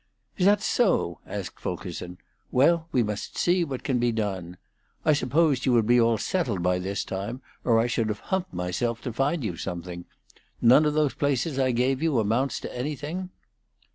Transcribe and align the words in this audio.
"Is 0.35 0.47
that 0.47 0.63
so?" 0.63 1.19
asked 1.27 1.59
Fulkerson. 1.59 2.17
"Well, 2.49 2.87
we 2.91 3.03
must 3.03 3.37
see 3.37 3.63
what 3.63 3.83
can 3.83 3.99
be 3.99 4.11
done. 4.11 4.57
I 5.05 5.13
supposed 5.13 5.67
you 5.67 5.73
would 5.73 5.85
be 5.85 6.01
all 6.01 6.17
settled 6.17 6.63
by 6.63 6.79
this 6.79 7.03
time, 7.05 7.43
or 7.63 7.77
I 7.79 7.85
should 7.85 8.09
have 8.09 8.21
humped 8.33 8.51
myself 8.51 8.99
to 9.01 9.13
find 9.13 9.43
you 9.43 9.57
something. 9.57 10.05
None 10.59 10.87
of 10.87 10.95
those 10.95 11.13
places 11.13 11.59
I 11.59 11.69
gave 11.69 12.01
you 12.01 12.17
amounts 12.17 12.59
to 12.61 12.75
anything?" 12.75 13.29